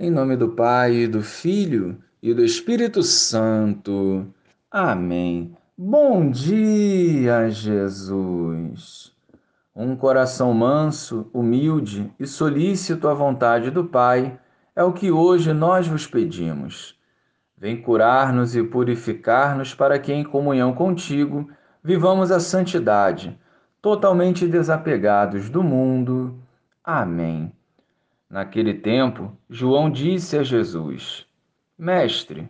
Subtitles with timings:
[0.00, 4.32] Em nome do Pai, do Filho e do Espírito Santo.
[4.70, 5.56] Amém.
[5.76, 9.12] Bom dia, Jesus.
[9.74, 14.38] Um coração manso, humilde e solícito à vontade do Pai
[14.76, 16.96] é o que hoje nós vos pedimos.
[17.56, 21.50] Vem curar-nos e purificar-nos para que, em comunhão contigo,
[21.82, 23.36] vivamos a santidade,
[23.82, 26.38] totalmente desapegados do mundo.
[26.84, 27.52] Amém.
[28.30, 31.26] Naquele tempo, João disse a Jesus:
[31.78, 32.46] Mestre,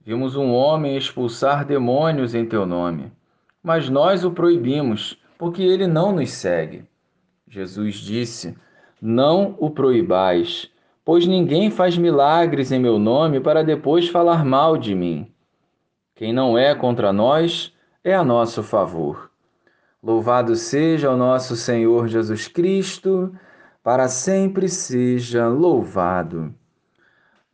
[0.00, 3.10] vimos um homem expulsar demônios em teu nome,
[3.60, 6.84] mas nós o proibimos, porque ele não nos segue.
[7.48, 8.56] Jesus disse:
[9.02, 10.70] Não o proibais,
[11.04, 15.26] pois ninguém faz milagres em meu nome para depois falar mal de mim.
[16.14, 19.28] Quem não é contra nós é a nosso favor.
[20.00, 23.34] Louvado seja o nosso Senhor Jesus Cristo
[23.86, 26.52] para sempre seja louvado.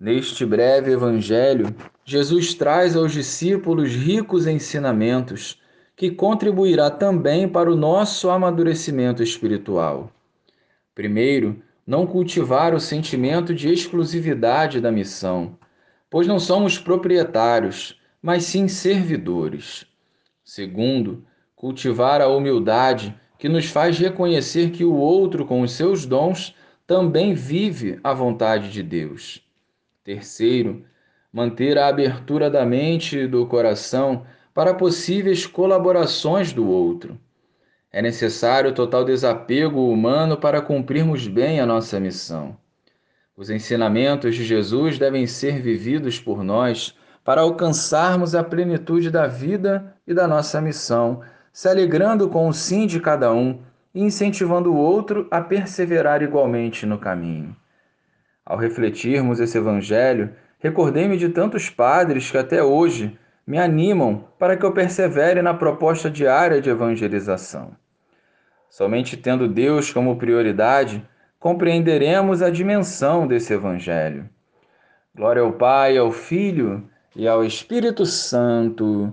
[0.01, 1.67] Neste breve evangelho,
[2.07, 5.61] Jesus traz aos discípulos ricos ensinamentos
[5.95, 10.11] que contribuirá também para o nosso amadurecimento espiritual.
[10.95, 15.59] Primeiro, não cultivar o sentimento de exclusividade da missão,
[16.09, 19.85] pois não somos proprietários, mas sim servidores.
[20.43, 26.55] Segundo, cultivar a humildade que nos faz reconhecer que o outro, com os seus dons,
[26.87, 29.45] também vive a vontade de Deus.
[30.05, 30.85] Terceiro,
[31.33, 37.19] manter a abertura da mente e do coração para possíveis colaborações do outro.
[37.91, 42.57] É necessário total desapego humano para cumprirmos bem a nossa missão.
[43.37, 49.97] Os ensinamentos de Jesus devem ser vividos por nós para alcançarmos a plenitude da vida
[50.07, 53.61] e da nossa missão se alegrando com o sim de cada um
[53.95, 57.55] e incentivando o outro a perseverar igualmente no caminho.
[58.45, 64.65] Ao refletirmos esse Evangelho, recordei-me de tantos padres que até hoje me animam para que
[64.65, 67.73] eu persevere na proposta diária de evangelização.
[68.71, 71.07] Somente tendo Deus como prioridade,
[71.39, 74.29] compreenderemos a dimensão desse Evangelho.
[75.15, 79.13] Glória ao Pai, ao Filho e ao Espírito Santo